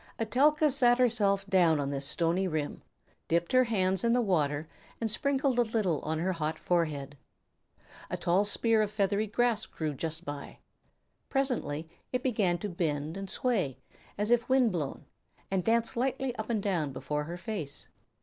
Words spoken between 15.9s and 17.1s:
lightly up and down